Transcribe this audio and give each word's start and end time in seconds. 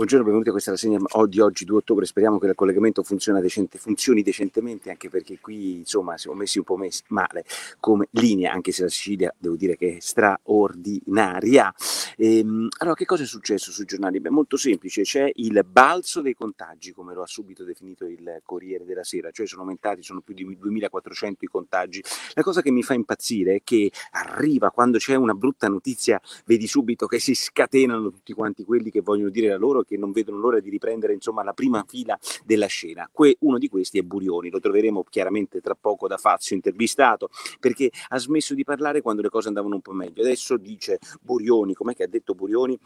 Buongiorno, 0.00 0.24
benvenuti 0.24 0.48
a 0.48 0.52
questa 0.52 0.70
rassegna 0.70 0.98
di 1.28 1.40
oggi 1.40 1.66
2 1.66 1.76
ottobre. 1.76 2.06
Speriamo 2.06 2.38
che 2.38 2.46
il 2.46 2.54
collegamento 2.54 3.04
decente, 3.42 3.76
funzioni 3.76 4.22
decentemente, 4.22 4.88
anche 4.88 5.10
perché 5.10 5.38
qui 5.40 5.76
insomma 5.76 6.16
siamo 6.16 6.38
messi 6.38 6.56
un 6.56 6.64
po' 6.64 6.78
messi 6.78 7.02
male 7.08 7.44
come 7.80 8.08
linea, 8.12 8.50
anche 8.50 8.72
se 8.72 8.84
la 8.84 8.88
Sicilia 8.88 9.34
devo 9.36 9.56
dire 9.56 9.76
che 9.76 9.98
è 9.98 10.00
straordinaria. 10.00 11.74
Ehm, 12.16 12.68
allora, 12.78 12.96
che 12.96 13.04
cosa 13.04 13.24
è 13.24 13.26
successo 13.26 13.70
sui 13.72 13.84
giornali? 13.84 14.20
Beh, 14.20 14.30
molto 14.30 14.56
semplice, 14.56 15.02
c'è 15.02 15.30
il 15.34 15.62
balzo 15.70 16.22
dei 16.22 16.34
contagi, 16.34 16.92
come 16.92 17.12
lo 17.12 17.20
ha 17.20 17.26
subito 17.26 17.62
definito 17.62 18.06
il 18.06 18.40
Corriere 18.42 18.86
della 18.86 19.04
Sera, 19.04 19.30
cioè 19.30 19.46
sono 19.46 19.60
aumentati, 19.60 20.02
sono 20.02 20.22
più 20.22 20.32
di 20.32 20.56
2400 20.58 21.44
i 21.44 21.48
contagi. 21.48 22.02
La 22.32 22.42
cosa 22.42 22.62
che 22.62 22.70
mi 22.70 22.82
fa 22.82 22.94
impazzire 22.94 23.56
è 23.56 23.60
che 23.62 23.90
arriva 24.12 24.70
quando 24.70 24.96
c'è 24.96 25.14
una 25.14 25.34
brutta 25.34 25.68
notizia, 25.68 26.18
vedi 26.46 26.66
subito 26.66 27.06
che 27.06 27.18
si 27.18 27.34
scatenano 27.34 28.10
tutti 28.10 28.32
quanti 28.32 28.64
quelli 28.64 28.90
che 28.90 29.02
vogliono 29.02 29.28
dire 29.28 29.48
la 29.48 29.56
loro 29.56 29.82
che 29.90 29.96
non 29.96 30.12
vedono 30.12 30.38
l'ora 30.38 30.60
di 30.60 30.70
riprendere 30.70 31.12
insomma 31.12 31.42
la 31.42 31.52
prima 31.52 31.84
fila 31.86 32.16
della 32.44 32.66
scena. 32.66 33.08
Que- 33.12 33.36
uno 33.40 33.58
di 33.58 33.68
questi 33.68 33.98
è 33.98 34.02
Burioni, 34.02 34.48
lo 34.48 34.60
troveremo 34.60 35.02
chiaramente 35.02 35.60
tra 35.60 35.74
poco 35.74 36.06
da 36.06 36.16
Fazio 36.16 36.54
intervistato 36.54 37.30
perché 37.58 37.90
ha 38.08 38.18
smesso 38.18 38.54
di 38.54 38.62
parlare 38.62 39.00
quando 39.00 39.22
le 39.22 39.28
cose 39.30 39.48
andavano 39.48 39.74
un 39.74 39.80
po' 39.80 39.92
meglio. 39.92 40.22
Adesso 40.22 40.56
dice 40.56 40.98
Burioni, 41.20 41.74
com'è 41.74 41.94
che 41.94 42.04
ha 42.04 42.08
detto 42.08 42.34
Burioni? 42.34 42.78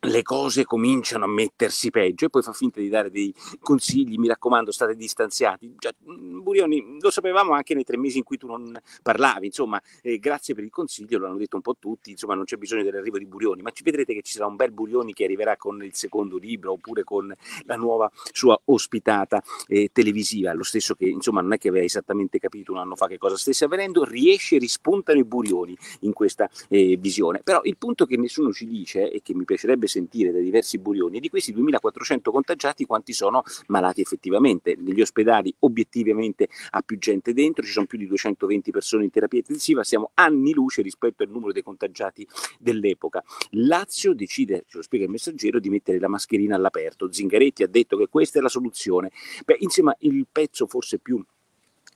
Le 0.00 0.22
cose 0.22 0.64
cominciano 0.64 1.24
a 1.24 1.28
mettersi 1.28 1.90
peggio 1.90 2.24
e 2.26 2.30
poi 2.30 2.42
fa 2.42 2.52
finta 2.52 2.80
di 2.80 2.88
dare 2.88 3.10
dei 3.10 3.34
consigli, 3.60 4.16
mi 4.16 4.28
raccomando 4.28 4.72
state 4.72 4.94
distanziati. 4.94 5.74
Già, 5.78 5.92
mm, 6.10 6.40
Burioni, 6.40 6.96
lo 7.00 7.10
sapevamo 7.10 7.52
anche 7.52 7.74
nei 7.74 7.84
tre 7.84 7.98
mesi 7.98 8.18
in 8.18 8.24
cui 8.24 8.38
tu 8.38 8.46
non 8.46 8.78
parlavi, 9.02 9.46
insomma, 9.46 9.80
eh, 10.02 10.18
grazie 10.18 10.54
per 10.54 10.64
il 10.64 10.70
consiglio, 10.70 11.18
lo 11.18 11.26
hanno 11.26 11.36
detto 11.36 11.56
un 11.56 11.62
po' 11.62 11.76
tutti, 11.78 12.12
insomma 12.12 12.34
non 12.34 12.44
c'è 12.44 12.56
bisogno 12.56 12.82
dell'arrivo 12.82 13.18
di 13.18 13.26
Burioni, 13.26 13.62
ma 13.62 13.70
ci 13.70 13.82
vedrete 13.82 14.14
che 14.14 14.22
ci 14.22 14.32
sarà 14.32 14.46
un 14.46 14.56
bel 14.56 14.72
Burioni 14.72 15.12
che 15.12 15.24
arriverà 15.24 15.56
con 15.56 15.82
il 15.84 15.94
secondo 15.94 16.38
libro 16.38 16.72
oppure 16.72 17.04
con 17.04 17.34
la 17.64 17.76
nuova 17.76 18.10
sua 18.32 18.58
ospitata 18.66 19.42
eh, 19.66 19.90
televisiva, 19.92 20.54
lo 20.54 20.62
stesso 20.62 20.94
che 20.94 21.06
insomma 21.06 21.42
non 21.42 21.52
è 21.52 21.58
che 21.58 21.68
aveva 21.68 21.84
esattamente 21.84 22.38
capito 22.38 22.72
un 22.72 22.78
anno 22.78 22.96
fa 22.96 23.06
che 23.06 23.18
cosa 23.18 23.36
stesse 23.36 23.66
avvenendo, 23.66 24.04
riesce, 24.04 24.56
rispuntano 24.56 25.18
i 25.18 25.24
Burioni 25.24 25.76
in 26.00 26.12
questa 26.14 26.48
eh, 26.68 26.96
visione. 26.96 27.40
Però 27.42 27.60
il 27.64 27.76
punto 27.76 28.06
che 28.06 28.16
nessuno 28.16 28.52
ci 28.52 28.66
dice 28.66 29.10
e 29.10 29.20
che 29.22 29.34
mi 29.34 29.44
piacerebbe 29.44 29.88
sentire 29.90 30.30
da 30.32 30.38
diversi 30.38 30.78
burioni 30.78 31.18
e 31.18 31.20
di 31.20 31.28
questi 31.28 31.52
2400 31.52 32.30
contagiati 32.30 32.86
quanti 32.86 33.12
sono 33.12 33.42
malati 33.66 34.00
effettivamente. 34.00 34.76
Negli 34.78 35.00
ospedali 35.00 35.54
obiettivamente 35.60 36.48
ha 36.70 36.80
più 36.82 36.98
gente 36.98 37.32
dentro, 37.32 37.64
ci 37.64 37.72
sono 37.72 37.86
più 37.86 37.98
di 37.98 38.06
220 38.06 38.70
persone 38.70 39.04
in 39.04 39.10
terapia 39.10 39.38
intensiva, 39.38 39.84
siamo 39.84 40.12
anni 40.14 40.52
luce 40.52 40.82
rispetto 40.82 41.22
al 41.22 41.30
numero 41.30 41.52
dei 41.52 41.62
contagiati 41.62 42.26
dell'epoca. 42.58 43.22
Lazio 43.50 44.14
decide, 44.14 44.64
ce 44.66 44.76
lo 44.76 44.82
spiega 44.82 45.04
il 45.04 45.10
messaggero, 45.10 45.58
di 45.58 45.68
mettere 45.68 45.98
la 45.98 46.08
mascherina 46.08 46.56
all'aperto. 46.56 47.10
Zingaretti 47.12 47.62
ha 47.62 47.68
detto 47.68 47.96
che 47.96 48.08
questa 48.08 48.38
è 48.38 48.42
la 48.42 48.48
soluzione. 48.48 49.10
Beh, 49.44 49.56
insomma, 49.60 49.94
il 50.00 50.26
pezzo 50.30 50.66
forse 50.66 50.98
più 50.98 51.22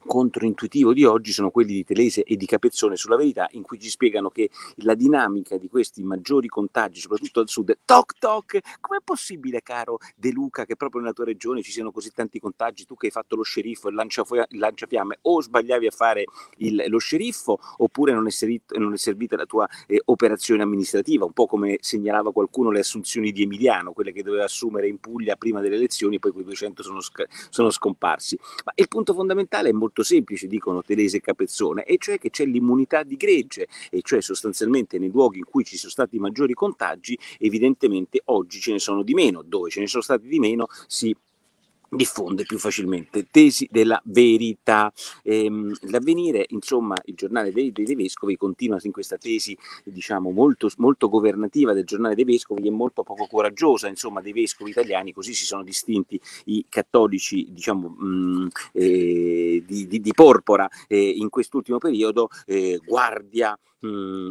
controintuitivo 0.06 0.92
di 0.92 1.05
oggi 1.05 1.33
sono 1.33 1.50
quelli 1.50 1.72
di 1.72 1.84
Telese 1.84 2.22
e 2.22 2.36
di 2.36 2.47
Capezzone 2.47 2.97
sulla 2.97 3.16
verità, 3.16 3.48
in 3.52 3.62
cui 3.62 3.78
ci 3.78 3.88
spiegano 3.88 4.30
che 4.30 4.50
la 4.77 4.94
dinamica 4.94 5.56
di 5.56 5.69
questi 5.69 6.02
maggiori 6.02 6.48
contagi, 6.48 7.00
soprattutto 7.00 7.41
al 7.41 7.48
sud, 7.48 7.78
toc 7.84 8.19
toc, 8.19 8.58
com'è 8.80 9.00
possibile, 9.02 9.62
caro 9.62 9.98
De 10.16 10.30
Luca, 10.30 10.64
che 10.64 10.77
proprio 10.77 11.00
nella 11.00 11.12
tua 11.12 11.25
regione 11.25 11.62
ci 11.62 11.70
siano 11.70 11.91
così 11.91 12.10
tanti 12.12 12.38
contagi, 12.38 12.84
tu 12.84 12.97
che 12.97 13.06
hai 13.06 13.12
fatto 13.12 13.36
lo 13.36 13.42
sceriffo 13.42 13.88
e 13.88 13.92
il, 13.92 14.47
il 14.50 14.58
lanciafiamme, 14.58 15.19
o 15.22 15.41
sbagliavi 15.41 15.86
a 15.86 15.91
fare 15.91 16.25
il, 16.58 16.84
lo 16.88 16.98
sceriffo, 16.98 17.58
oppure 17.78 18.12
non 18.12 18.27
è, 18.27 18.30
servito, 18.30 18.78
non 18.78 18.92
è 18.92 18.97
servita 18.97 19.36
la 19.36 19.47
tua 19.47 19.69
eh, 19.86 20.00
operazione 20.06 20.62
amministrativa, 20.62 21.25
un 21.25 21.32
po' 21.32 21.47
come 21.47 21.78
segnalava 21.80 22.32
qualcuno 22.32 22.70
le 22.70 22.80
assunzioni 22.80 23.32
di 23.32 23.42
Emiliano, 23.42 23.92
quelle 23.92 24.12
che 24.12 24.22
doveva 24.22 24.44
assumere 24.44 24.88
in 24.88 24.98
Puglia 24.98 25.36
prima 25.36 25.60
delle 25.60 25.77
elezioni, 25.77 26.19
poi 26.19 26.32
quei 26.32 26.44
200 26.44 26.82
sono, 26.82 27.00
sc- 27.00 27.27
sono 27.50 27.70
scomparsi. 27.70 28.38
Ma 28.64 28.72
il 28.75 28.88
punto 28.88 29.14
fondamentale 29.14 29.70
è 29.70 29.72
molto 29.72 29.94
molto 29.95 30.03
semplice, 30.03 30.48
dicono 30.48 30.83
Telese 30.83 31.19
e 31.19 31.20
Capezzone, 31.20 31.84
e 31.84 31.97
cioè 31.98 32.19
che 32.19 32.31
c'è 32.31 32.44
l'immunità 32.44 33.05
di 33.05 33.15
gregge, 33.15 33.69
e 33.91 34.00
cioè 34.03 34.21
sostanzialmente 34.21 34.99
nei 34.99 35.10
luoghi 35.10 35.38
in 35.38 35.44
cui 35.44 35.62
ci 35.65 35.77
sono 35.77 35.93
stati 35.93 36.19
maggiori 36.19 36.53
contagi, 36.53 37.16
evidentemente 37.38 38.21
oggi 38.27 38.59
ce 38.59 38.72
ne 38.72 38.81
sono 38.81 39.04
di 39.04 39.15
meno, 39.15 39.43
dove 39.43 39.71
ce 39.71 39.78
ne 39.78 39.87
sono 39.87 40.03
stati 40.03 40.27
di 40.27 40.41
meno 40.41 40.66
si 40.88 41.15
diffonde 41.97 42.44
più 42.44 42.59
facilmente. 42.59 43.27
Tesi 43.31 43.69
della 43.71 44.00
verità. 44.05 44.93
Ehm, 45.22 45.72
l'avvenire, 45.82 46.47
insomma, 46.49 46.94
il 47.05 47.15
giornale 47.15 47.53
dei, 47.53 47.72
dei, 47.72 47.94
vescovi 47.94 48.37
continua 48.37 48.78
in 48.82 48.93
questa 48.93 49.16
tesi, 49.16 49.56
diciamo, 49.84 50.31
molto, 50.31 50.69
molto 50.78 51.09
governativa 51.09 51.72
del 51.72 51.84
giornale 51.84 52.15
dei 52.15 52.25
vescovi 52.25 52.66
e 52.66 52.71
molto 52.71 53.03
poco 53.03 53.27
coraggiosa, 53.27 53.88
insomma, 53.88 54.21
dei 54.21 54.33
vescovi 54.33 54.71
italiani, 54.71 55.12
così 55.12 55.34
si 55.34 55.44
sono 55.44 55.62
distinti 55.62 56.21
i 56.47 56.66
cattolici, 56.69 57.47
diciamo, 57.50 57.88
mh, 57.88 58.06
mm, 58.06 58.47
eh, 58.72 59.62
di, 59.66 59.87
di, 59.87 60.00
di, 60.00 60.12
porpora 60.12 60.69
eh, 60.88 61.09
in 61.09 61.28
quest'ultimo 61.28 61.78
periodo, 61.78 62.28
eh, 62.47 62.81
guardia 62.84 63.59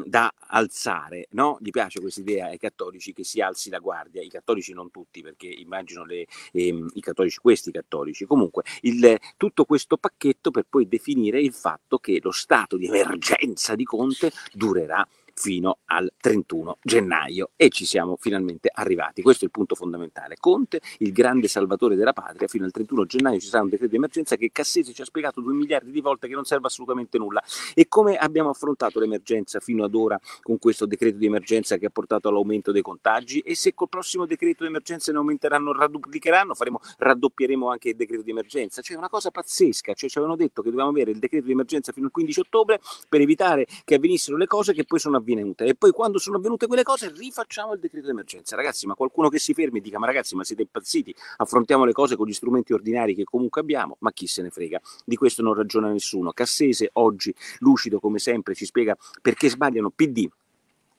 da 0.05 0.33
alzare, 0.47 1.27
no? 1.31 1.57
Gli 1.59 1.69
piace 1.69 1.99
questa 1.99 2.21
idea 2.21 2.47
ai 2.47 2.57
cattolici 2.57 3.13
che 3.13 3.23
si 3.23 3.41
alzi 3.41 3.69
la 3.69 3.79
guardia, 3.79 4.21
i 4.21 4.29
cattolici 4.29 4.73
non 4.73 4.91
tutti, 4.91 5.21
perché 5.21 5.47
immagino 5.47 6.05
le, 6.05 6.25
ehm, 6.51 6.89
i 6.93 7.01
cattolici, 7.01 7.39
questi 7.39 7.71
cattolici. 7.71 8.25
Comunque, 8.25 8.63
il, 8.81 9.17
tutto 9.37 9.65
questo 9.65 9.97
pacchetto 9.97 10.51
per 10.51 10.65
poi 10.69 10.87
definire 10.87 11.39
il 11.41 11.53
fatto 11.53 11.99
che 11.99 12.19
lo 12.21 12.31
stato 12.31 12.77
di 12.77 12.87
emergenza 12.87 13.75
di 13.75 13.83
Conte 13.83 14.31
durerà 14.53 15.07
fino 15.33 15.79
al 15.85 16.11
31 16.19 16.77
gennaio 16.81 17.51
e 17.55 17.69
ci 17.69 17.85
siamo 17.85 18.17
finalmente 18.19 18.69
arrivati. 18.71 19.21
Questo 19.21 19.43
è 19.43 19.47
il 19.47 19.51
punto 19.51 19.75
fondamentale. 19.75 20.35
Conte, 20.39 20.79
il 20.99 21.11
grande 21.11 21.47
salvatore 21.47 21.95
della 21.95 22.13
patria, 22.13 22.47
fino 22.47 22.65
al 22.65 22.71
31 22.71 23.05
gennaio 23.05 23.39
ci 23.39 23.47
sarà 23.47 23.63
un 23.63 23.69
decreto 23.69 23.91
di 23.91 23.97
emergenza 23.97 24.35
che 24.35 24.51
Cassese 24.51 24.93
ci 24.93 25.01
ha 25.01 25.05
spiegato 25.05 25.41
due 25.41 25.53
miliardi 25.53 25.91
di 25.91 26.01
volte 26.01 26.27
che 26.27 26.35
non 26.35 26.45
serve 26.45 26.67
assolutamente 26.67 27.17
nulla. 27.17 27.43
E 27.73 27.87
come 27.87 28.15
abbiamo 28.15 28.49
affrontato 28.49 28.99
l'emergenza 28.99 29.59
fino 29.59 29.83
ad 29.83 29.95
ora 29.95 30.19
con 30.41 30.59
questo 30.59 30.85
decreto 30.85 31.17
di 31.17 31.25
emergenza 31.25 31.77
che 31.77 31.87
ha 31.87 31.89
portato 31.89 32.29
all'aumento 32.29 32.71
dei 32.71 32.81
contagi 32.81 33.39
e 33.39 33.55
se 33.55 33.73
col 33.73 33.89
prossimo 33.89 34.25
decreto 34.25 34.63
di 34.63 34.69
emergenza 34.69 35.11
ne 35.11 35.17
aumenteranno, 35.17 35.73
radduplicheranno, 35.73 36.53
faremo, 36.53 36.79
raddoppieremo 36.97 37.69
anche 37.69 37.89
il 37.89 37.95
decreto 37.95 38.23
di 38.23 38.31
emergenza. 38.31 38.81
Cioè 38.81 38.97
una 38.97 39.09
cosa 39.09 39.31
pazzesca, 39.31 39.93
cioè 39.93 40.09
ci 40.09 40.17
avevano 40.17 40.37
detto 40.37 40.61
che 40.61 40.69
dovevamo 40.69 40.91
avere 40.91 41.11
il 41.11 41.19
decreto 41.19 41.45
di 41.45 41.51
emergenza 41.51 41.91
fino 41.91 42.05
al 42.05 42.11
15 42.11 42.39
ottobre 42.39 42.79
per 43.09 43.21
evitare 43.21 43.65
che 43.83 43.95
avvenissero 43.95 44.37
le 44.37 44.47
cose 44.47 44.73
che 44.73 44.85
poi 44.85 44.99
sono 44.99 45.17
avvenute 45.17 45.22
e 45.65 45.75
poi 45.75 45.91
quando 45.91 46.17
sono 46.19 46.37
avvenute 46.37 46.67
quelle 46.67 46.83
cose 46.83 47.11
rifacciamo 47.11 47.73
il 47.73 47.79
decreto 47.79 48.07
d'emergenza. 48.07 48.55
Ragazzi, 48.55 48.85
ma 48.85 48.95
qualcuno 48.95 49.29
che 49.29 49.39
si 49.39 49.53
fermi 49.53 49.79
e 49.79 49.81
dica 49.81 49.99
ma 49.99 50.05
ragazzi 50.05 50.35
ma 50.35 50.43
siete 50.43 50.63
impazziti, 50.63 51.15
affrontiamo 51.37 51.85
le 51.85 51.93
cose 51.93 52.15
con 52.15 52.27
gli 52.27 52.33
strumenti 52.33 52.73
ordinari 52.73 53.15
che 53.15 53.23
comunque 53.23 53.61
abbiamo, 53.61 53.97
ma 53.99 54.11
chi 54.11 54.27
se 54.27 54.41
ne 54.41 54.49
frega? 54.49 54.79
Di 55.05 55.15
questo 55.15 55.41
non 55.41 55.53
ragiona 55.53 55.89
nessuno. 55.89 56.31
Cassese 56.31 56.89
oggi, 56.93 57.33
lucido 57.59 57.99
come 57.99 58.19
sempre, 58.19 58.53
ci 58.53 58.65
spiega 58.65 58.95
perché 59.21 59.49
sbagliano 59.49 59.89
PD, 59.89 60.27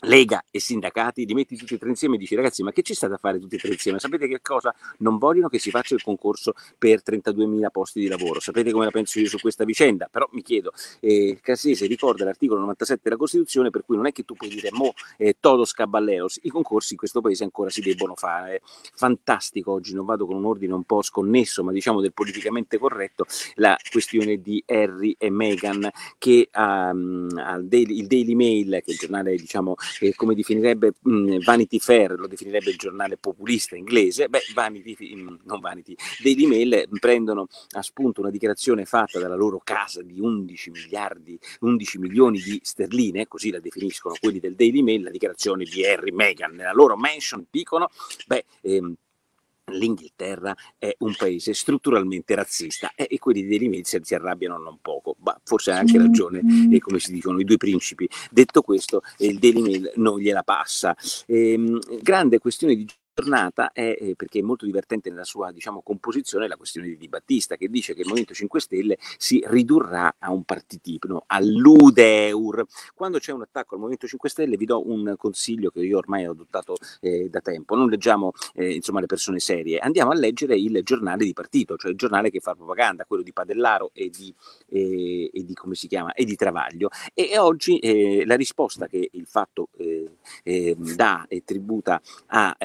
Lega 0.04 0.44
e 0.50 0.60
sindacati, 0.60 1.24
li 1.24 1.34
metti 1.34 1.56
tutti 1.56 1.74
e 1.74 1.78
tre 1.78 1.88
insieme 1.88 2.16
e 2.16 2.18
dici 2.18 2.34
ragazzi 2.34 2.62
ma 2.62 2.72
che 2.72 2.82
ci 2.82 2.94
sta 2.94 3.08
da 3.08 3.16
fare 3.16 3.38
tutti 3.38 3.56
e 3.56 3.58
tre 3.58 3.70
insieme? 3.70 3.98
Sapete 3.98 4.28
che 4.28 4.40
cosa? 4.42 4.74
Non 4.98 5.18
vogliono 5.18 5.48
che 5.48 5.58
si 5.58 5.70
faccia 5.70 5.94
il 5.94 6.02
concorso 6.02 6.54
per 6.76 7.02
32.000 7.04 7.66
posti 7.70 8.00
di 8.00 8.08
lavoro. 8.08 8.40
Sapete 8.40 8.70
come 8.70 8.84
la 8.84 8.90
penso 8.90 9.18
io 9.18 9.28
su 9.28 9.38
questa 9.38 9.64
vicenda? 9.64 10.08
Però 10.10 10.28
mi 10.32 10.42
chiedo, 10.42 10.72
eh, 11.00 11.38
Cassese 11.40 11.86
ricorda 11.86 12.24
l'articolo 12.24 12.60
97 12.60 13.00
della 13.04 13.16
Costituzione 13.16 13.70
per 13.70 13.84
cui 13.84 13.96
non 13.96 14.06
è 14.06 14.12
che 14.12 14.24
tu 14.24 14.34
puoi 14.34 14.50
dire 14.50 14.68
mo 14.72 14.92
eh, 15.16 15.36
todos 15.40 15.72
caballeros, 15.72 16.38
i 16.42 16.50
concorsi 16.50 16.92
in 16.92 16.98
questo 16.98 17.20
paese 17.20 17.44
ancora 17.44 17.70
si 17.70 17.80
debbono 17.80 18.14
fare. 18.14 18.60
Fantastico 18.94 19.72
oggi, 19.72 19.94
non 19.94 20.04
vado 20.04 20.26
con 20.26 20.36
un 20.36 20.44
ordine 20.44 20.74
un 20.74 20.84
po' 20.84 21.02
sconnesso 21.02 21.64
ma 21.64 21.72
diciamo 21.72 22.00
del 22.00 22.12
politicamente 22.12 22.78
corretto, 22.78 23.26
la 23.54 23.76
questione 23.90 24.40
di 24.40 24.62
Harry 24.66 25.14
e 25.18 25.30
Meghan 25.30 25.88
che 26.18 26.48
um, 26.54 27.28
il 27.70 28.06
Daily 28.06 28.34
Mail, 28.34 28.70
che 28.70 28.84
è 28.86 28.90
il 28.90 28.98
giornale 28.98 29.34
diciamo 29.36 29.74
eh, 30.00 30.14
come 30.14 30.34
definirebbe 30.34 30.94
mh, 31.00 31.12
mm, 31.12 31.38
Vanity 31.40 31.78
Fair, 31.78 32.18
lo 32.18 32.26
definirebbe 32.26 32.70
il 32.70 32.76
giornale 32.76 33.16
populista 33.16 33.76
inglese, 33.76 34.28
beh, 34.28 34.42
Vanity, 34.54 35.14
mh, 35.14 35.20
mm, 35.20 35.36
non 35.44 35.60
Vanity, 35.60 35.94
Daily 36.22 36.46
Mail 36.46 36.88
prendono 36.98 37.46
a 37.72 37.82
spunto 37.82 38.20
una 38.20 38.30
dichiarazione 38.30 38.84
fatta 38.84 39.18
dalla 39.18 39.36
loro 39.36 39.60
casa 39.62 40.02
di 40.02 40.20
11 40.20 40.70
miliardi, 40.70 41.38
11 41.60 41.98
milioni 41.98 42.38
di 42.40 42.60
sterline, 42.62 43.26
così 43.26 43.50
la 43.50 43.60
definiscono 43.60 44.16
quelli 44.20 44.40
del 44.40 44.54
Daily 44.54 44.82
Mail, 44.82 45.02
la 45.02 45.10
dichiarazione 45.10 45.64
di 45.64 45.84
Harry 45.84 46.10
Meghan, 46.10 46.54
nella 46.54 46.72
loro 46.72 46.96
mansion 46.96 47.46
dicono, 47.50 47.88
beh, 48.26 48.44
ehm, 48.62 48.94
l'Inghilterra 49.72 50.54
è 50.78 50.94
un 50.98 51.14
paese 51.16 51.54
strutturalmente 51.54 52.34
razzista 52.34 52.92
e, 52.94 53.06
e 53.10 53.18
quelli 53.18 53.44
dei 53.46 53.58
Limezia 53.58 54.00
si 54.02 54.14
arrabbiano 54.14 54.58
non 54.58 54.78
poco, 54.80 55.16
ma 55.20 55.38
forse 55.44 55.72
ha 55.72 55.78
anche 55.78 55.98
ragione, 55.98 56.40
e 56.70 56.78
come 56.78 56.98
si 56.98 57.12
dicono 57.12 57.40
i 57.40 57.44
due 57.44 57.56
principi. 57.56 58.08
Detto 58.30 58.62
questo, 58.62 59.02
il 59.18 59.38
Daily 59.38 59.60
Mail 59.62 59.92
non 59.96 60.18
gliela 60.18 60.42
passa. 60.42 60.96
Ehm, 61.26 61.78
grande 62.00 62.38
questione 62.38 62.74
di 62.74 62.86
giornata 63.14 63.70
è, 63.72 63.96
eh, 63.98 64.14
perché 64.16 64.40
è 64.40 64.42
molto 64.42 64.64
divertente 64.64 65.08
nella 65.08 65.24
sua 65.24 65.52
diciamo, 65.52 65.82
composizione, 65.82 66.48
la 66.48 66.56
questione 66.56 66.88
di 66.88 66.96
Di 66.96 67.08
Battista, 67.08 67.56
che 67.56 67.68
dice 67.68 67.94
che 67.94 68.00
il 68.00 68.06
Movimento 68.06 68.34
5 68.34 68.60
Stelle 68.60 68.98
si 69.16 69.42
ridurrà 69.46 70.16
a 70.18 70.32
un 70.32 70.42
partitipno, 70.42 71.22
all'UDEUR. 71.26 72.64
Quando 72.94 73.18
c'è 73.18 73.32
un 73.32 73.42
attacco 73.42 73.74
al 73.74 73.80
Movimento 73.80 74.08
5 74.08 74.28
Stelle 74.28 74.56
vi 74.56 74.64
do 74.64 74.88
un 74.88 75.14
consiglio 75.16 75.70
che 75.70 75.80
io 75.80 75.98
ormai 75.98 76.26
ho 76.26 76.32
adottato 76.32 76.76
eh, 77.00 77.28
da 77.30 77.40
tempo, 77.40 77.76
non 77.76 77.88
leggiamo 77.88 78.32
eh, 78.54 78.74
insomma, 78.74 79.00
le 79.00 79.06
persone 79.06 79.38
serie, 79.38 79.78
andiamo 79.78 80.10
a 80.10 80.14
leggere 80.14 80.56
il 80.56 80.80
giornale 80.82 81.24
di 81.24 81.32
partito, 81.32 81.76
cioè 81.76 81.92
il 81.92 81.96
giornale 81.96 82.30
che 82.30 82.40
fa 82.40 82.54
propaganda, 82.54 83.04
quello 83.04 83.22
di 83.22 83.32
Padellaro 83.32 83.90
e 83.92 84.10
di, 84.10 84.34
eh, 84.70 85.30
e 85.32 85.44
di 85.44 85.54
come 85.54 85.74
si 85.76 85.86
chiama, 85.86 86.12
e 86.14 86.24
di 86.24 86.34
Travaglio. 86.34 86.88
E, 87.12 87.30
e 87.30 87.38
oggi 87.38 87.78
eh, 87.78 88.24
la 88.26 88.34
risposta 88.34 88.86
che 88.86 89.08
il 89.12 89.26
fatto 89.26 89.68
eh, 89.76 89.93
dà 90.76 91.26
e 91.28 91.42
tributa 91.44 92.00
a 92.26 92.56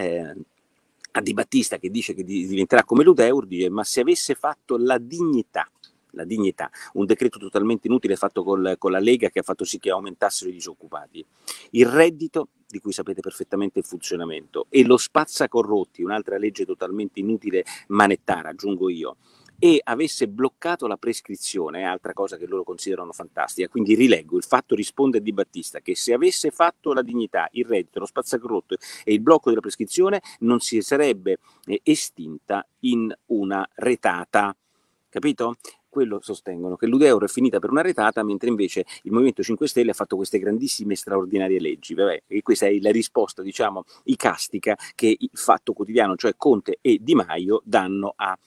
a 1.12 1.22
Di 1.22 1.34
Battista 1.34 1.78
che 1.78 1.90
dice 1.90 2.14
che 2.14 2.24
diventerà 2.24 2.84
come 2.84 3.04
l'Udeur, 3.04 3.46
dice 3.46 3.70
ma 3.70 3.84
se 3.84 4.02
avesse 4.02 4.36
fatto 4.36 4.78
la 4.78 4.98
dignità, 4.98 5.70
la 6.12 6.24
dignità, 6.24 6.70
un 6.94 7.06
decreto 7.06 7.40
totalmente 7.40 7.88
inutile 7.88 8.16
fatto 8.16 8.44
col, 8.44 8.76
con 8.78 8.92
la 8.92 9.00
Lega 9.00 9.30
che 9.30 9.40
ha 9.40 9.44
fatto 9.44 9.64
sì 9.64 9.80
che 9.80 9.90
aumentassero 9.90 10.50
i 10.50 10.54
disoccupati, 10.54 11.26
il 11.72 11.86
reddito 11.86 12.50
di 12.68 12.80
cui 12.80 12.92
sapete 12.92 13.22
perfettamente 13.22 13.80
il 13.80 13.86
funzionamento 13.86 14.68
e 14.70 14.84
lo 14.84 14.98
spazza 14.98 15.48
corrotti, 15.48 16.04
un'altra 16.04 16.38
legge 16.38 16.66
totalmente 16.66 17.20
inutile 17.20 17.64
manettara, 17.88 18.50
aggiungo 18.50 18.90
io, 18.90 19.18
e 19.60 19.82
avesse 19.84 20.28
bloccato 20.28 20.88
la 20.88 20.98
prescrizione, 20.98 21.84
altra 21.84 22.14
cosa 22.14 22.38
che 22.38 22.48
loro 22.48 22.64
considerano 22.64 23.12
fantastica. 23.12 23.68
Quindi 23.68 23.94
rileggo, 23.94 24.38
il 24.38 24.44
fatto 24.44 24.74
risponde 24.74 25.22
Di 25.22 25.34
Battista 25.34 25.82
che 25.82 25.96
se 25.96 26.14
avesse 26.14 26.50
fatto 26.50 26.94
la 26.94 27.02
dignità, 27.02 27.48
il 27.52 27.66
reddito, 27.66 28.00
lo 28.00 28.06
spazzacorrotto 28.06 28.78
e 29.04 29.14
il 29.14 29.20
blocco 29.20 29.50
della 29.50 29.62
prescrizione 29.62 30.22
non 30.40 30.62
si 30.62 30.82
sarebbe 30.82 31.40
eh, 31.66 31.82
estinta 31.84 32.66
in 32.80 33.14
una 33.28 33.68
retata. 33.76 34.56
Capito? 35.10 35.58
quello 35.90 36.20
sostengono 36.22 36.76
che 36.76 36.86
l'Udeur 36.86 37.24
è 37.24 37.28
finita 37.28 37.60
per 37.60 37.72
una 37.72 37.82
retata, 37.82 38.24
mentre 38.24 38.48
invece 38.48 38.86
il 39.04 39.12
Movimento 39.12 39.42
5 39.42 39.68
Stelle 39.68 39.92
ha 39.92 39.96
fatto 39.96 40.16
queste 40.16 40.38
grandissime 40.38 40.96
straordinarie 40.96 41.60
leggi. 41.60 41.96
Vabbè, 41.96 42.24
e 42.28 42.42
questa 42.42 42.68
è 42.68 42.80
la 42.80 42.92
risposta, 42.92 43.42
diciamo, 43.42 43.84
icastica 44.04 44.78
che 44.96 45.16
il 45.20 45.30
Fatto 45.34 45.74
Quotidiano, 45.74 46.16
cioè 46.16 46.36
Conte 46.38 46.78
e 46.80 47.00
Di 47.02 47.16
Maio, 47.16 47.62
danno 47.66 48.14
a 48.16 48.38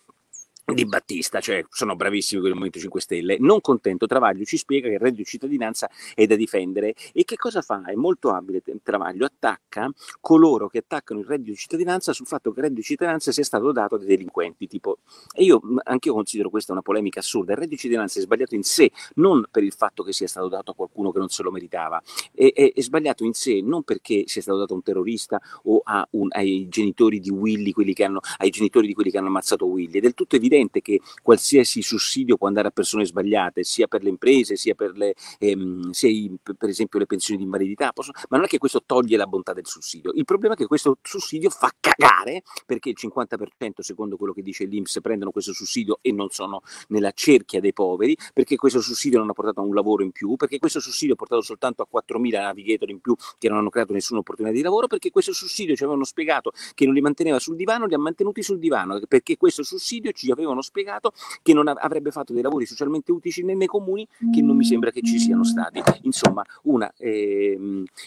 di 0.65 0.87
Battista, 0.87 1.41
cioè 1.41 1.65
sono 1.71 1.97
bravissimi 1.97 2.41
con 2.41 2.51
il 2.51 2.55
Movimento 2.55 2.79
5 2.79 3.01
Stelle. 3.01 3.37
Non 3.41 3.61
contento, 3.61 4.07
Travaglio 4.07 4.45
ci 4.45 4.57
spiega 4.57 4.89
che 4.89 4.95
il 4.95 5.01
reddito 5.01 5.23
di 5.23 5.29
cittadinanza 5.29 5.91
è 6.15 6.25
da 6.27 6.37
difendere 6.37 6.95
e 7.13 7.25
che 7.25 7.37
cosa 7.37 7.63
fa? 7.63 7.85
È 7.85 7.95
molto 7.95 8.31
abile 8.31 8.63
Travaglio, 8.83 9.25
attacca 9.25 9.91
coloro 10.21 10.69
che 10.69 10.79
attaccano 10.79 11.21
il 11.21 11.27
reddito 11.27 11.51
di 11.51 11.57
cittadinanza 11.57 12.13
sul 12.13 12.27
fatto 12.27 12.53
che 12.53 12.59
il 12.59 12.65
reddito 12.65 12.81
di 12.81 12.87
cittadinanza 12.87 13.33
sia 13.33 13.45
stato 13.45 13.73
dato 13.73 13.97
dai 13.97 14.07
delinquenti. 14.07 14.69
Tipo, 14.69 14.99
e 15.35 15.43
io 15.43 15.61
anche 15.83 16.09
io 16.09 16.15
considero 16.15 16.49
questa 16.49 16.73
una 16.73 16.83
polemica 16.83 17.21
assurda. 17.21 17.53
Il 17.53 17.59
reddito 17.59 17.75
di 17.75 17.81
cittadinanza 17.81 18.21
è 18.21 18.23
sbagliato 18.23 18.55
in 18.55 18.63
sé, 18.63 18.91
non 19.15 19.45
per 19.51 19.65
il 19.65 19.73
fatto 19.73 20.03
che 20.05 20.13
sia 20.13 20.29
stato 20.29 20.49
dato 20.49 20.71
a 20.71 20.75
qualcuno 20.75 21.11
che 21.11 21.19
non 21.19 21.29
se 21.29 21.43
lo 21.43 21.51
meritava, 21.51 22.01
è, 22.33 22.53
è, 22.53 22.73
è 22.73 22.81
sbagliato 22.81 23.25
in 23.25 23.33
sé 23.33 23.61
non 23.63 23.83
perché 23.83 24.25
sia 24.27 24.41
stato 24.41 24.59
dato 24.59 24.73
a 24.75 24.77
un 24.77 24.83
terrorista 24.83 25.41
o 25.65 25.83
un, 26.11 26.29
ai 26.31 26.69
genitori 26.69 27.19
di 27.19 27.31
Willy, 27.31 27.73
quelli 27.73 27.93
che 27.93 28.05
hanno, 28.05 28.21
ai 28.39 28.51
genitori 28.51 28.87
di 28.87 28.95
quelli 28.95 29.11
che 29.11 29.19
hanno 29.19 29.27
ammazzato 29.29 29.67
Willy. 29.67 29.99
È 29.99 30.01
del 30.01 30.15
tutto 30.15 30.37
evidente 30.37 30.52
evidente 30.53 30.81
che 30.81 31.01
qualsiasi 31.23 31.83
sussidio 31.83 32.37
può 32.37 32.47
andare 32.47 32.69
a 32.69 32.71
persone 32.71 33.05
sbagliate, 33.05 33.65
sia 33.65 33.87
per 33.87 34.03
le 34.03 34.11
imprese, 34.11 34.57
sia 34.57 34.75
per, 34.75 34.93
le, 34.97 35.15
ehm, 35.39 35.91
sia 35.91 36.11
i, 36.11 36.31
per 36.43 36.69
esempio 36.69 36.99
le 36.99 37.07
pensioni 37.07 37.39
di 37.39 37.45
invalidità, 37.45 37.93
possono, 37.93 38.17
ma 38.29 38.37
non 38.37 38.47
è 38.47 38.49
che 38.49 38.59
questo 38.59 38.83
toglie 38.85 39.17
la 39.17 39.27
bontà 39.27 39.53
del 39.53 39.67
sussidio. 39.67 40.13
Il 40.15 40.25
problema 40.25 40.55
è 40.55 40.57
che 40.57 40.67
questo 40.67 40.99
sussidio 41.03 41.51
fa 41.51 41.71
cagare 41.79 42.43
perché 42.67 42.91
il 42.91 42.97
50% 43.01 43.81
secondo 43.81 44.17
quello 44.17 44.33
che 44.33 44.43
dice 44.43 44.65
l'Inps 44.65 45.01
prendono 45.01 45.31
questo 45.31 45.53
sussidio 45.53 45.99
e 46.03 46.13
non 46.13 46.29
sono 46.31 46.61
nella 46.89 47.13
cerchia 47.13 47.61
dei 47.61 47.73
poveri, 47.73 48.17
perché 48.33 48.57
questo 48.57 48.81
sussidio 48.81 49.19
non 49.19 49.31
ha 49.31 49.33
portato 49.33 49.61
a 49.61 49.63
un 49.63 49.75
lavoro 49.75 50.03
in 50.03 50.13
più, 50.13 50.37
perché 50.37 50.59
questo 50.59 50.81
sussidio 50.81 51.15
ha 51.15 51.17
portato 51.17 51.41
soltanto 51.41 51.83
a 51.83 51.89
4.000 51.91 52.41
navigator 52.41 52.91
in 52.91 53.01
più 53.01 53.15
che 53.39 53.49
non 53.49 53.59
hanno 53.59 53.71
creato 53.71 53.93
nessuna 53.93 54.21
opportunità 54.21 54.55
di 54.55 54.63
lavoro, 54.63 54.87
perché 54.87 55.11
questo 55.11 55.33
sussidio 55.33 55.75
ci 55.75 55.83
avevano 55.83 56.05
spiegato 56.05 56.53
che 56.75 56.85
non 56.85 56.95
li 56.95 57.01
manteneva 57.01 57.39
sul 57.39 57.57
divano, 57.57 57.87
li 57.87 57.95
ha 57.95 57.99
mantenuti 57.99 58.43
sul 58.43 58.59
divano, 58.59 59.01
perché 59.09 59.37
questo 59.37 59.63
sussidio 59.63 60.13
ci 60.13 60.31
aveva 60.31 60.42
avevano 60.43 60.63
spiegato 60.63 61.13
che 61.43 61.53
non 61.53 61.69
avrebbe 61.69 62.11
fatto 62.11 62.33
dei 62.33 62.43
lavori 62.43 62.67
socialmente 62.67 63.13
utili 63.13 63.45
nei, 63.45 63.57
nei 63.57 63.67
comuni 63.67 64.07
che 64.33 64.43
non 64.43 64.57
mi 64.57 64.65
sembra 64.65 64.91
che 64.91 65.03
ci 65.03 65.19
siano 65.19 65.45
stati. 65.45 65.83
Insomma, 66.03 66.45
una, 66.65 66.93
eh, 66.99 67.59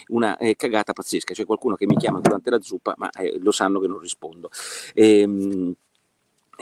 una 0.07 0.37
eh, 0.37 0.55
cagata 0.55 0.93
pazzesca. 0.93 1.33
C'è 1.33 1.45
qualcuno 1.45 1.75
che 1.75 1.85
mi 1.85 1.95
chiama 1.95 2.19
durante 2.19 2.49
la 2.49 2.61
zuppa, 2.61 2.93
ma 2.97 3.09
eh, 3.11 3.39
lo 3.39 3.51
sanno 3.51 3.79
che 3.79 3.87
non 3.87 3.99
rispondo. 3.99 4.49
Ehm, 4.93 5.75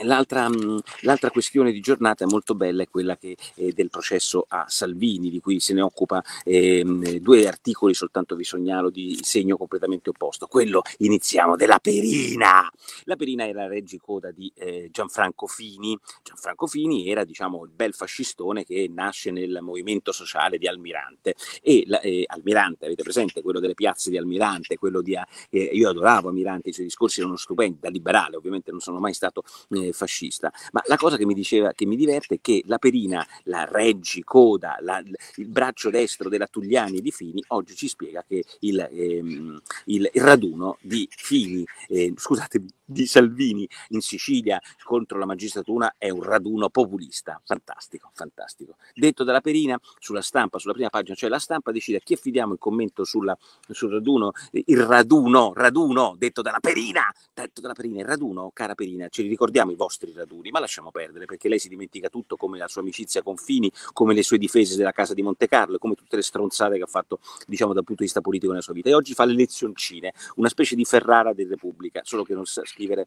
L'altra, 0.02 0.48
mm, 0.48 0.78
l'altra, 1.02 1.30
questione 1.30 1.72
di 1.72 1.80
giornata 1.80 2.26
molto 2.26 2.54
bella, 2.54 2.82
è 2.82 2.88
quella 2.88 3.16
che, 3.16 3.36
eh, 3.54 3.72
del 3.72 3.90
processo 3.90 4.44
a 4.48 4.64
Salvini, 4.68 5.30
di 5.30 5.40
cui 5.40 5.60
se 5.60 5.72
ne 5.72 5.80
occupa 5.80 6.22
eh, 6.44 6.82
due 7.20 7.46
articoli, 7.46 7.94
soltanto 7.94 8.34
vi 8.34 8.44
segnalo 8.44 8.90
di 8.90 9.18
segno 9.22 9.56
completamente 9.56 10.10
opposto. 10.10 10.46
Quello, 10.46 10.82
iniziamo, 10.98 11.56
della 11.56 11.78
Perina. 11.78 12.70
La 13.04 13.16
Perina 13.16 13.46
era 13.46 13.62
la 13.62 13.68
reggicoda 13.68 14.30
di 14.30 14.50
eh, 14.56 14.88
Gianfranco 14.90 15.46
Fini. 15.46 15.98
Gianfranco 16.22 16.66
Fini 16.66 17.08
era 17.08 17.24
diciamo, 17.24 17.64
il 17.64 17.70
bel 17.70 17.94
fascistone 17.94 18.64
che 18.64 18.90
nasce 18.92 19.30
nel 19.30 19.58
movimento 19.62 20.12
sociale 20.12 20.58
di 20.58 20.66
Almirante. 20.66 21.34
E 21.62 21.84
la, 21.86 22.00
eh, 22.00 22.24
Almirante, 22.26 22.86
avete 22.86 23.02
presente, 23.02 23.42
quello 23.42 23.60
delle 23.60 23.74
piazze 23.74 24.10
di 24.10 24.16
Almirante, 24.16 24.76
quello 24.76 25.00
di... 25.00 25.14
Eh, 25.50 25.70
io 25.72 25.88
adoravo 25.88 26.28
Almirante, 26.28 26.70
i 26.70 26.72
suoi 26.72 26.86
discorsi 26.86 27.20
erano 27.20 27.36
stupendi, 27.36 27.78
da 27.80 27.88
liberale 27.88 28.36
ovviamente 28.36 28.70
non 28.70 28.80
sono 28.80 28.98
mai 28.98 29.14
stato 29.14 29.42
eh, 29.70 29.83
fascista. 29.92 30.52
Ma 30.72 30.82
la 30.86 30.96
cosa 30.96 31.16
che 31.16 31.26
mi 31.26 31.34
diceva, 31.34 31.72
che 31.72 31.86
mi 31.86 31.96
diverte 31.96 32.36
è 32.36 32.38
che 32.40 32.62
la 32.66 32.78
perina, 32.78 33.26
la 33.44 33.66
reggi, 33.70 34.22
coda, 34.22 34.76
la, 34.80 35.02
il 35.36 35.48
braccio 35.48 35.90
destro 35.90 36.28
della 36.28 36.46
Tugliani 36.46 37.00
di 37.00 37.10
Fini, 37.10 37.42
oggi 37.48 37.74
ci 37.74 37.88
spiega 37.88 38.24
che 38.26 38.44
il, 38.60 38.78
ehm, 38.80 39.60
il, 39.86 40.10
raduno 40.14 40.78
di 40.80 41.08
Fini, 41.10 41.64
eh, 41.88 42.12
scusate, 42.16 42.62
di 42.84 43.06
Salvini 43.06 43.68
in 43.88 44.00
Sicilia 44.00 44.60
contro 44.82 45.18
la 45.18 45.26
magistratura 45.26 45.94
è 45.98 46.10
un 46.10 46.22
raduno 46.22 46.68
populista. 46.68 47.40
Fantastico, 47.44 48.10
fantastico. 48.12 48.76
Detto 48.94 49.24
dalla 49.24 49.40
Perina, 49.40 49.78
sulla 49.98 50.22
stampa, 50.22 50.58
sulla 50.58 50.74
prima 50.74 50.90
pagina, 50.90 51.14
cioè 51.14 51.30
la 51.30 51.38
stampa 51.38 51.72
decide 51.72 51.98
a 51.98 52.00
chi 52.00 52.14
affidiamo 52.14 52.52
il 52.52 52.58
commento 52.58 53.04
sulla, 53.04 53.36
sul 53.70 53.90
raduno, 53.90 54.32
il 54.52 54.82
raduno, 54.82 55.52
raduno, 55.54 56.14
detto 56.18 56.42
dalla 56.42 56.60
Perina, 56.60 57.12
detto 57.32 57.60
dalla 57.60 57.74
Perina, 57.74 58.00
il 58.00 58.06
raduno, 58.06 58.50
cara 58.52 58.74
Perina, 58.74 59.08
ci 59.08 59.22
ricordiamo 59.26 59.70
i 59.70 59.76
vostri 59.76 60.12
raduni, 60.12 60.50
ma 60.50 60.60
lasciamo 60.60 60.90
perdere 60.90 61.24
perché 61.24 61.48
lei 61.48 61.58
si 61.58 61.68
dimentica 61.68 62.08
tutto 62.08 62.36
come 62.36 62.58
la 62.58 62.68
sua 62.68 62.82
amicizia 62.82 63.22
con 63.22 63.36
Fini, 63.36 63.70
come 63.92 64.14
le 64.14 64.22
sue 64.22 64.38
difese 64.38 64.76
della 64.76 64.92
casa 64.92 65.14
di 65.14 65.22
Monte 65.22 65.48
Carlo, 65.48 65.78
come 65.78 65.94
tutte 65.94 66.16
le 66.16 66.22
stronzate 66.22 66.76
che 66.76 66.82
ha 66.82 66.86
fatto, 66.86 67.20
diciamo, 67.46 67.72
dal 67.72 67.84
punto 67.84 68.00
di 68.00 68.04
vista 68.04 68.20
politico 68.20 68.50
nella 68.50 68.62
sua 68.62 68.74
vita. 68.74 68.88
E 68.88 68.94
oggi 68.94 69.14
fa 69.14 69.24
le 69.24 69.34
lezioncine, 69.34 70.12
una 70.36 70.48
specie 70.48 70.74
di 70.74 70.84
Ferrara 70.84 71.32
della 71.32 71.50
Repubblica, 71.50 72.00
solo 72.04 72.24
che 72.24 72.34
non 72.34 72.44
sa 72.44 72.62
libre. 72.78 73.06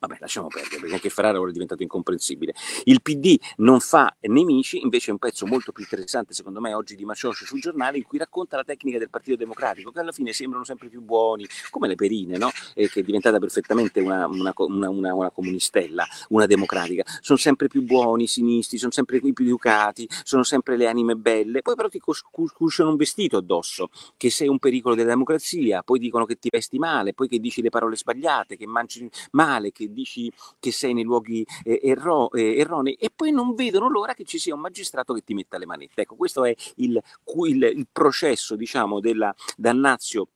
Vabbè, 0.00 0.16
lasciamo 0.20 0.48
perdere, 0.48 0.78
perché 0.78 0.94
anche 0.94 1.10
Ferrara 1.10 1.40
ora 1.40 1.50
è 1.50 1.52
diventato 1.52 1.82
incomprensibile. 1.82 2.54
Il 2.84 3.02
PD 3.02 3.36
non 3.56 3.80
fa 3.80 4.14
nemici, 4.20 4.80
invece 4.80 5.08
è 5.08 5.12
un 5.12 5.18
pezzo 5.18 5.46
molto 5.46 5.72
più 5.72 5.82
interessante, 5.82 6.34
secondo 6.34 6.60
me, 6.60 6.72
oggi 6.74 6.94
di 6.94 7.04
Macioscio 7.04 7.44
sul 7.44 7.60
giornale, 7.60 7.98
in 7.98 8.04
cui 8.04 8.18
racconta 8.18 8.56
la 8.56 8.64
tecnica 8.64 8.98
del 8.98 9.10
Partito 9.10 9.36
Democratico, 9.36 9.90
che 9.90 10.00
alla 10.00 10.12
fine 10.12 10.32
sembrano 10.32 10.64
sempre 10.64 10.88
più 10.88 11.00
buoni, 11.02 11.46
come 11.70 11.88
le 11.88 11.96
perine, 11.96 12.38
no? 12.38 12.50
eh, 12.74 12.88
che 12.88 13.00
è 13.00 13.02
diventata 13.02 13.38
perfettamente 13.38 14.00
una, 14.00 14.26
una, 14.26 14.52
una, 14.56 15.14
una, 15.14 15.30
comunistella, 15.30 16.06
una 16.28 16.46
democratica. 16.46 17.04
Sono 17.20 17.38
sempre 17.38 17.66
più 17.68 17.82
buoni, 17.82 18.26
sinistri, 18.28 18.78
sono 18.78 18.92
sempre 18.92 19.20
più 19.20 19.32
educati, 19.44 20.08
sono 20.22 20.44
sempre 20.44 20.76
le 20.76 20.86
anime 20.86 21.16
belle, 21.16 21.62
poi 21.62 21.74
però 21.74 21.88
ti 21.88 22.00
cusciano 22.00 22.90
un 22.90 22.96
vestito 22.96 23.38
addosso, 23.38 23.90
che 24.16 24.30
sei 24.30 24.48
un 24.48 24.58
pericolo 24.58 24.94
della 24.94 25.10
democrazia, 25.10 25.82
poi 25.82 25.98
dicono 25.98 26.24
che 26.24 26.38
ti 26.38 26.48
vesti 26.50 26.78
male, 26.78 27.14
poi 27.14 27.28
che 27.28 27.40
dici 27.40 27.62
le 27.62 27.70
parole 27.70 27.96
sbagliate, 27.96 28.56
che 28.56 28.66
mangi 28.66 29.08
male, 29.32 29.72
che 29.72 29.87
dici 29.92 30.32
che 30.58 30.72
sei 30.72 30.94
nei 30.94 31.04
luoghi 31.04 31.46
eh, 31.64 31.80
erro, 31.82 32.30
eh, 32.32 32.56
erronei 32.58 32.94
e 32.94 33.10
poi 33.14 33.30
non 33.30 33.54
vedono 33.54 33.88
l'ora 33.88 34.14
che 34.14 34.24
ci 34.24 34.38
sia 34.38 34.54
un 34.54 34.60
magistrato 34.60 35.14
che 35.14 35.22
ti 35.22 35.34
metta 35.34 35.58
le 35.58 35.66
manette. 35.66 36.02
Ecco, 36.02 36.16
questo 36.16 36.44
è 36.44 36.54
il, 36.76 37.00
il, 37.46 37.62
il 37.62 37.88
processo, 37.90 38.56
diciamo, 38.56 39.00
della 39.00 39.34
Dannazio 39.56 40.28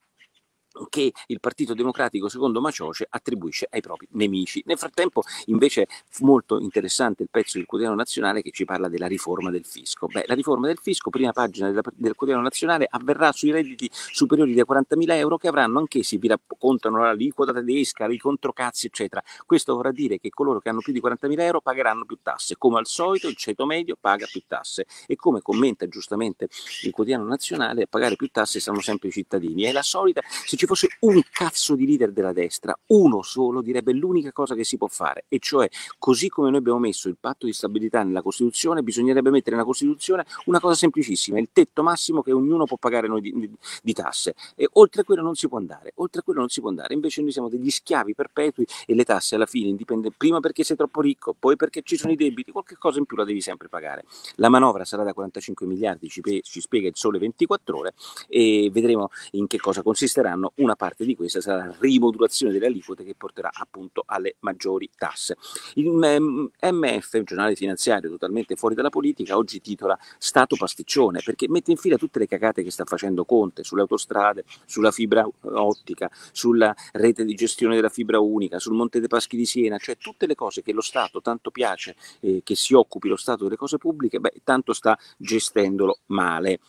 che 0.89 1.13
il 1.27 1.41
Partito 1.41 1.75
Democratico, 1.75 2.29
secondo 2.29 2.61
Macioce, 2.61 3.07
attribuisce 3.09 3.67
ai 3.71 3.81
propri 3.81 4.09
nemici. 4.13 4.63
Nel 4.67 4.79
frattempo, 4.79 5.23
invece, 5.47 5.87
molto 6.21 6.59
interessante 6.59 7.23
il 7.23 7.29
pezzo 7.31 7.59
del 7.59 7.67
Quotidiano 7.67 7.97
Nazionale 7.97 8.43
che 8.43 8.51
ci 8.51 8.65
parla 8.65 8.89
della 8.89 9.07
riforma 9.07 9.51
del 9.51 9.65
fisco. 9.65 10.07
Beh, 10.07 10.25
la 10.27 10.35
riforma 10.35 10.67
del 10.67 10.79
fisco, 10.81 11.11
prima 11.11 11.33
pagina 11.33 11.69
della, 11.69 11.83
del 11.95 12.15
Quotidiano 12.15 12.43
Nazionale, 12.43 12.87
avverrà 12.89 13.33
sui 13.33 13.51
redditi 13.51 13.89
superiori 13.93 14.59
a 14.59 14.65
40.000 14.69 15.11
euro 15.13 15.37
che 15.37 15.49
avranno 15.49 15.79
anch'essi, 15.79 16.17
vi 16.19 16.29
raccontano 16.29 16.99
l'aliquota 16.99 17.53
tedesca, 17.53 18.07
i 18.07 18.19
controcazzi, 18.19 18.87
eccetera. 18.87 19.23
Questo 19.47 19.75
vorrà 19.75 19.91
dire 19.91 20.19
che 20.19 20.31
coloro 20.31 20.61
che 20.61 20.69
hanno 20.69 20.81
più 20.81 20.93
di 20.93 21.01
40.000 21.01 21.41
euro 21.41 21.61
pagheranno 21.61 22.05
più 22.05 22.19
tasse. 22.23 22.57
Come 22.57 22.79
al 22.79 22.87
solito, 22.87 23.29
il 23.29 23.37
ceto 23.37 23.67
medio 23.67 23.97
paga 24.01 24.27
più 24.31 24.43
tasse. 24.47 24.87
E 25.07 25.17
come 25.17 25.41
commenta 25.43 25.87
giustamente 25.89 26.49
il 26.83 26.91
Quotidiano 26.91 27.27
Nazionale, 27.27 27.83
a 27.83 27.87
pagare 27.89 28.17
più 28.17 28.29
tasse 28.29 28.61
saranno 28.61 28.83
sempre 28.83 29.09
i 29.09 29.13
cittadini. 29.13 29.63
È 29.65 29.73
la 29.73 29.83
solita, 29.83 30.21
ci 30.63 30.67
fosse 30.69 30.91
un 31.01 31.21
cazzo 31.29 31.75
di 31.75 31.87
leader 31.87 32.13
della 32.13 32.33
destra, 32.33 32.79
uno 32.87 33.23
solo 33.23 33.63
direbbe 33.63 33.93
l'unica 33.93 34.31
cosa 34.31 34.55
che 34.55 34.63
si 34.63 34.77
può 34.77 34.87
fare, 34.87 35.25
e 35.27 35.41
cioè 35.41 35.69
così 35.99 36.29
come 36.29 36.51
noi 36.51 36.61
abbiamo 36.61 36.79
messo 36.79 37.09
il 37.09 37.17
patto 37.19 37.47
di 37.47 37.53
stabilità 37.53 38.05
nella 38.05 38.23
Costituzione, 38.23 38.85
bisognerebbe 38.85 39.31
mettere 39.31 39.57
nella 39.57 39.67
Costituzione 39.67 40.25
una 40.45 40.61
cosa 40.61 40.77
semplicissima, 40.77 41.41
il 41.41 41.49
tetto 41.53 41.83
massimo 41.83 42.23
che 42.23 42.31
ognuno 42.31 42.65
può 42.65 42.77
pagare 42.77 43.09
noi 43.09 43.21
di, 43.21 43.51
di, 43.83 43.93
tasse. 43.93 44.35
E 44.55 44.69
oltre 44.75 45.01
a 45.01 45.05
quello 45.05 45.23
non 45.23 45.35
si 45.35 45.49
può 45.49 45.59
andare, 45.59 45.95
oltre 45.97 46.21
a 46.21 46.23
quello 46.23 46.39
non 46.39 46.49
si 46.49 46.61
può 46.61 46.69
andare. 46.69 46.95
Invece 46.95 47.23
noi 47.23 47.33
siamo 47.33 47.49
degli 47.49 47.69
schiavi 47.69 48.15
perpetui 48.15 48.65
e 48.87 48.95
le 48.95 49.03
tasse 49.03 49.35
alla 49.35 49.47
fine 49.47 49.69
indipendono 49.69 50.15
prima 50.17 50.39
perché 50.39 50.63
sei 50.63 50.77
troppo 50.77 51.01
ricco, 51.01 51.35
poi 51.37 51.57
perché 51.57 51.83
ci 51.83 51.97
sono 51.97 52.13
i 52.13 52.17
debiti, 52.17 52.53
qualche 52.53 52.77
cosa 52.77 53.01
in 53.01 53.05
più 53.05 53.17
la 53.17 53.25
devi 53.25 53.41
sempre 53.41 53.69
pagare. 53.69 54.05
La 54.37 54.49
manovra 54.49 54.85
sarà 54.85 55.03
da 55.03 55.13
45 55.13 55.67
miliardi, 55.67 56.09
ci, 56.09 56.23
ci 56.43 56.61
spiega 56.61 56.87
il 56.87 56.95
sole 56.97 57.19
24 57.19 57.77
ore 57.77 57.95
e 58.29 58.71
vedremo 58.73 59.11
in 59.33 59.49
che 59.49 59.59
cosa 59.59 59.83
consisteranno. 59.83 60.52
Una 60.55 60.77
parte 60.77 61.07
di 61.07 61.17
questa 61.17 61.41
sarà 61.41 61.65
la 61.65 61.77
rimodulazione 61.79 62.53
delle 62.53 62.67
aliquote 62.67 63.05
che 63.05 63.15
porterà 63.15 63.51
appunto 63.53 64.03
alle 64.05 64.37
maggiori 64.41 64.91
tasse. 64.95 65.37
Il 65.75 65.89
MF, 65.91 67.13
un 67.15 67.25
giornale 67.25 67.55
finanziario 67.55 68.11
totalmente 68.11 68.55
fuori 68.55 68.75
dalla 68.75 68.91
politica, 68.91 69.37
oggi 69.37 69.63
titola 69.63 69.99
Stato 70.19 70.57
pasticcione 70.57 71.21
perché 71.25 71.49
mette 71.49 71.71
in 71.71 71.79
fila 71.79 71.97
tutte 71.97 72.19
le 72.19 72.27
cagate 72.27 72.63
che 72.63 72.71
sta 72.71 72.85
facendo 72.85 73.25
Conte 73.25 73.65
sulle 73.65 73.81
autostrade, 73.81 74.45
sulla 74.67 74.91
fibra 74.91 75.27
ottica, 75.41 76.11
sulla 76.33 76.75
rete 76.93 77.25
di 77.25 77.35
gestione 77.35 77.75
della 77.75 77.89
fibra 77.89 78.21
unica, 78.21 78.59
sul 78.59 78.75
Monte 78.75 78.99
dei 78.99 79.09
Paschi 79.09 79.39
di 79.39 79.47
Siena, 79.47 79.79
cioè 79.79 79.97
tutte 79.97 80.27
le 80.27 80.35
cose 80.35 80.61
che 80.61 80.73
lo 80.73 80.83
Stato 80.83 81.23
tanto 81.23 81.51
piace 81.51 81.97
eh, 82.21 82.43
che 82.45 82.55
si 82.57 82.75
occupi 82.75 83.09
lo 83.09 83.17
Stato 83.17 83.45
delle 83.45 83.57
cose 83.57 83.79
pubbliche, 83.79 84.21
beh, 84.21 84.43
tanto 84.45 84.75
sta 84.75 84.99
gestendolo 85.17 86.01
male. 86.07 86.61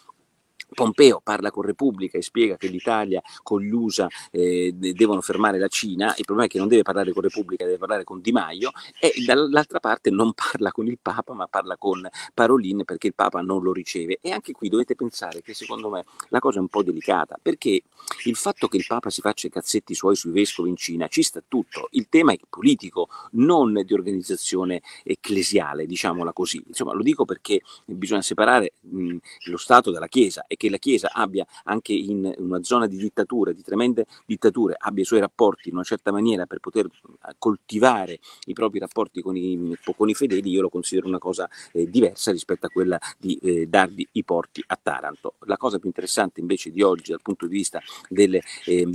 Pompeo 0.74 1.22
parla 1.24 1.52
con 1.52 1.64
Repubblica 1.64 2.18
e 2.18 2.22
spiega 2.22 2.58
che 2.58 2.68
l'Italia 2.68 3.22
con 3.42 3.62
gli 3.62 3.72
USA 3.72 4.08
eh, 4.32 4.72
devono 4.74 5.22
fermare 5.22 5.60
la 5.60 5.68
Cina, 5.68 6.14
il 6.18 6.26
problema 6.26 6.48
è 6.48 6.52
che 6.52 6.60
non 6.60 6.68
deve 6.68 6.82
parlare 6.82 7.12
con 7.12 7.22
Repubblica, 7.22 7.66
deve 7.66 7.78
parlare 7.78 8.04
con 8.04 8.22
Di 8.22 8.32
Maio 8.32 8.72
e 9.00 9.14
dall'altra 9.26 9.80
parte 9.80 10.10
non 10.10 10.34
parla 10.36 10.72
con 10.72 10.88
il 10.88 11.00
Papa 11.02 11.34
ma 11.34 11.48
parla 11.48 11.78
con 11.78 12.08
Parolin 12.34 12.84
perché 12.84 13.08
il 13.08 13.16
Papa 13.16 13.42
non 13.42 13.62
lo 13.62 13.72
riceve. 13.72 14.20
E 14.22 14.32
anche 14.32 14.52
qui 14.52 14.70
dovete 14.70 14.96
pensare 14.96 15.42
che 15.42 15.54
secondo 15.54 15.90
me 15.90 16.06
la 16.30 16.40
cosa 16.40 16.58
è 16.58 16.62
un 16.62 16.68
po' 16.68 16.84
delicata 16.84 17.38
perché 17.42 17.84
il 18.26 18.36
fatto 18.36 18.68
che 18.68 18.78
il 18.78 18.86
Papa 18.88 19.10
si 19.10 19.22
faccia 19.22 19.48
i 19.48 19.50
cazzetti 19.50 19.94
suoi 19.94 20.16
sui 20.16 20.32
vescovi 20.32 20.70
in 20.70 20.76
Cina 20.76 21.08
ci 21.08 21.24
sta 21.24 21.42
tutto, 21.48 21.88
il 21.92 22.08
tema 22.10 22.32
è 22.34 22.40
politico, 22.50 23.10
non 23.32 23.82
di 23.86 23.94
organizzazione 23.94 24.82
ecclesiale, 25.04 25.86
diciamola 25.86 26.34
così, 26.34 26.62
insomma 26.68 26.94
lo 26.94 27.04
dico 27.04 27.26
perché 27.26 27.62
bisogna 27.86 28.22
separare 28.22 28.74
mh, 28.82 29.18
lo 29.46 29.58
Stato 29.58 29.92
dalla 29.92 30.08
Chiesa 30.08 30.46
e 30.48 30.56
che 30.64 30.70
la 30.70 30.78
Chiesa 30.78 31.12
abbia 31.12 31.46
anche 31.66 31.92
in 31.92 32.34
una 32.38 32.64
zona 32.64 32.88
di 32.88 32.96
dittatura, 32.96 33.52
di 33.52 33.62
tremende 33.62 34.06
dittature, 34.26 34.76
abbia 34.78 35.04
i 35.04 35.06
suoi 35.06 35.20
rapporti 35.20 35.68
in 35.68 35.76
una 35.76 35.84
certa 35.84 36.10
maniera 36.12 36.46
per 36.46 36.60
poter 36.60 36.86
eh, 36.86 37.36
coltivare 37.38 38.20
i 38.46 38.54
propri 38.54 38.80
rapporti 38.80 39.22
con 39.22 39.36
i, 39.36 39.76
con 39.96 40.08
i 40.08 40.14
fedeli, 40.14 40.50
io 40.50 40.62
lo 40.62 40.70
considero 40.70 41.08
una 41.08 41.18
cosa 41.18 41.50
eh, 41.74 41.90
diversa 41.90 42.32
rispetto 42.32 42.68
a 42.68 42.70
quella 42.70 42.98
di 43.18 43.38
eh, 43.42 43.68
darvi 43.68 44.08
i 44.14 44.24
porti 44.24 44.64
a 44.66 44.80
Taranto. 44.82 45.34
La 45.40 45.58
cosa 45.58 45.80
più 45.80 45.88
interessante 45.90 46.40
invece 46.40 46.72
di 46.72 46.82
oggi 46.82 47.12
dal 47.12 47.22
punto 47.22 47.46
di 47.46 47.54
vista 47.54 47.82
delle... 48.08 48.42
Eh, 48.66 48.88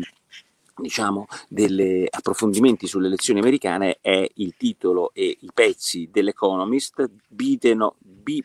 diciamo, 0.81 1.27
degli 1.49 2.07
approfondimenti 2.09 2.87
sulle 2.87 3.09
elezioni 3.09 3.41
americane 3.41 3.99
è 4.01 4.25
il 4.35 4.55
titolo 4.57 5.11
e 5.13 5.37
i 5.41 5.51
pezzi 5.53 6.09
dell'Economist 6.13 7.11
Biden, 7.27 7.91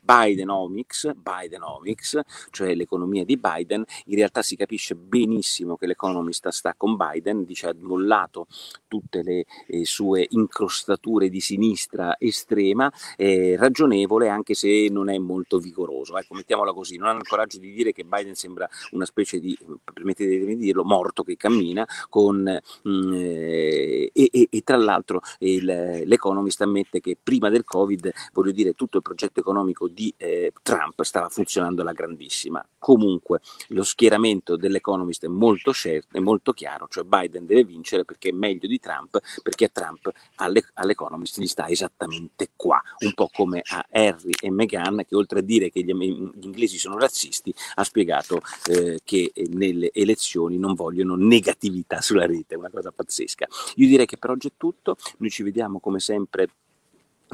Bidenomics, 0.02 1.12
Bidenomics, 1.16 2.20
cioè 2.52 2.74
l'economia 2.74 3.26
di 3.26 3.38
Biden, 3.38 3.84
in 4.06 4.16
realtà 4.16 4.42
si 4.42 4.56
capisce 4.56 4.96
benissimo 4.96 5.76
che 5.76 5.88
l'Economist 5.88 6.48
sta 6.50 6.74
con 6.76 6.96
Biden, 6.96 7.44
dice 7.44 7.68
ha 7.68 7.76
mollato 7.80 8.48
tutte 8.88 9.22
le 9.24 9.46
eh, 9.68 9.84
sue 9.86 10.26
incrostature 10.30 11.30
di 11.30 11.42
sinistra 11.42 12.16
estrema, 12.18 12.92
eh, 13.18 13.56
ragionevole 13.58 14.30
anche 14.30 14.54
se 14.54 14.88
non 14.90 15.10
è 15.10 15.18
molto 15.18 15.60
vigoroso, 15.60 16.18
ecco 16.18 16.36
mettiamola 16.36 16.72
così, 16.72 16.98
non 16.98 17.10
hanno 17.10 17.20
il 17.20 17.28
coraggio 17.28 17.60
di 17.60 17.74
dire 17.74 17.92
che 17.92 18.06
Biden 18.06 18.36
sembra 18.36 18.70
una 18.92 19.06
specie 19.06 19.40
di, 19.40 19.58
permettetemi 19.94 20.56
di 20.56 20.66
dirlo, 20.66 20.86
morto 20.86 21.24
che 21.24 21.36
cammina, 21.36 21.86
con, 22.08 22.42
mh, 22.84 22.90
mm, 22.90 23.14
eh, 23.14 24.12
e, 24.14 24.48
e, 24.50 24.62
tra 24.64 24.78
l'altro 24.78 25.22
il, 25.40 25.66
l'Economist 26.06 26.62
ammette 26.62 27.02
che 27.02 27.18
prima 27.22 27.50
del 27.50 27.64
Covid, 27.66 28.12
voglio 28.32 28.52
dire, 28.52 28.74
tutto 28.74 28.98
il 28.98 29.04
progetto 29.04 29.40
economico 29.40 29.73
economico 29.74 29.88
di 29.88 30.14
eh, 30.18 30.54
Trump 30.62 31.02
stava 31.02 31.28
funzionando 31.30 31.82
alla 31.82 31.92
grandissima. 31.92 32.66
Comunque 32.78 33.42
lo 33.70 33.84
schieramento 33.84 34.56
dell'Economist 34.56 35.26
è 35.26 35.28
molto, 35.28 35.74
certo, 35.74 36.18
è 36.18 36.20
molto 36.20 36.54
chiaro, 36.54 36.88
cioè 36.90 37.04
Biden 37.04 37.46
deve 37.46 37.64
vincere 37.64 38.06
perché 38.06 38.30
è 38.30 38.32
meglio 38.32 38.68
di 38.68 38.80
Trump, 38.80 39.20
perché 39.42 39.66
a 39.66 39.70
Trump 39.72 40.12
alle, 40.36 40.64
all'Economist 40.76 41.40
gli 41.40 41.48
sta 41.48 41.68
esattamente 41.68 42.52
qua, 42.56 42.82
un 43.00 43.14
po' 43.14 43.30
come 43.34 43.62
a 43.66 43.86
Harry 43.92 44.34
e 44.40 44.52
Meghan 44.52 45.04
che 45.08 45.16
oltre 45.16 45.40
a 45.40 45.42
dire 45.42 45.70
che 45.70 45.82
gli, 45.82 45.94
gli 45.94 46.46
inglesi 46.46 46.78
sono 46.78 46.98
razzisti 46.98 47.54
ha 47.76 47.84
spiegato 47.84 48.42
eh, 48.70 49.00
che 49.04 49.32
nelle 49.50 49.92
elezioni 49.94 50.58
non 50.58 50.74
vogliono 50.76 51.16
negatività 51.16 52.02
sulla 52.02 52.26
rete, 52.26 52.56
una 52.56 52.70
cosa 52.70 52.92
pazzesca. 52.92 53.48
Io 53.76 53.88
direi 53.88 54.06
che 54.06 54.18
per 54.18 54.30
oggi 54.30 54.48
è 54.48 54.52
tutto, 54.58 54.98
noi 55.18 55.30
ci 55.30 55.44
vediamo 55.44 55.80
come 55.80 56.00
sempre 56.00 56.50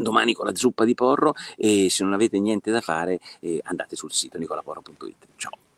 domani 0.02 0.34
con 0.34 0.46
la 0.46 0.56
zuppa 0.56 0.86
di 0.86 0.94
porro 0.94 1.34
e 1.58 1.90
se 1.90 2.04
non 2.04 2.14
avete 2.14 2.40
niente 2.40 2.72
da 2.72 2.82
fare 2.82 3.20
eh, 3.40 3.60
andate 3.64 3.96
sul 3.96 4.12
sito 4.12 4.38
nicolaporro.it. 4.38 5.28
Ciao! 5.36 5.69